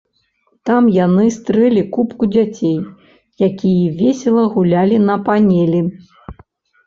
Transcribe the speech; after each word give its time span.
Там 0.67 0.83
яны 0.93 1.25
стрэлі 1.35 1.81
купку 1.97 2.29
дзяцей, 2.35 2.73
якія 3.49 3.91
весела 3.99 4.43
гулялі 4.53 4.97
на 5.09 5.15
панелі. 5.27 5.81